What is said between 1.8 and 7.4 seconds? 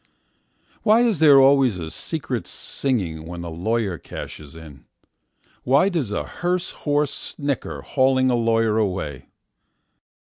secret singingWhen a lawyer cashes in? Why does a hearse horse